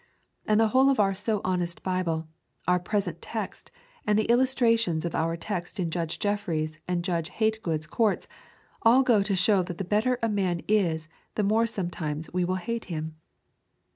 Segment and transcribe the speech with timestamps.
[0.47, 2.27] And the whole of our so honest Bible,
[2.67, 3.69] our present text,
[4.07, 8.27] and the illustrations of our text in Judge Jeffreys' and Judge Hate good's courts,
[8.81, 12.57] all go to show that the better a man is the more sometimes will we
[12.61, 13.13] hate him.